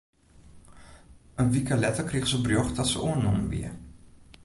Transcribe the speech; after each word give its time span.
In 1.41 1.51
wike 1.53 1.75
letter 1.81 2.03
krige 2.09 2.29
se 2.29 2.39
berjocht 2.43 2.75
dat 2.77 2.87
se 2.91 2.97
oannommen 3.07 3.47
wie. 3.51 3.69